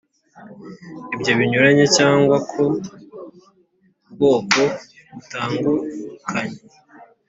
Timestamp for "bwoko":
4.13-4.61